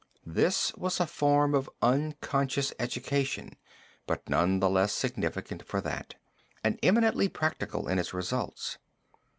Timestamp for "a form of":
0.99-1.69